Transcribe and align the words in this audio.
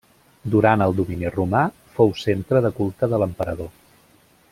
Durant 0.53 0.83
el 0.85 0.95
domini 0.99 1.29
romà, 1.35 1.61
fou 1.97 2.09
centre 2.23 2.63
de 2.67 2.73
culte 2.79 3.11
de 3.13 3.21
l'emperador. 3.25 3.71